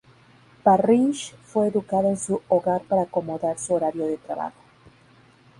Parrish 0.63 1.35
fue 1.43 1.67
educada 1.67 2.09
en 2.09 2.17
su 2.17 2.41
hogar 2.47 2.81
para 2.89 3.03
acomodar 3.03 3.59
su 3.59 3.75
horario 3.75 4.07
de 4.07 4.17
trabajo. 4.17 4.57